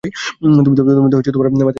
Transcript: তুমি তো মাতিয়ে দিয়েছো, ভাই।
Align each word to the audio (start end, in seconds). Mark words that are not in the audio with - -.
তুমি 0.57 0.75
তো 0.77 0.83
মাতিয়ে 0.95 1.21
দিয়েছো, 1.23 1.39
ভাই। 1.39 1.69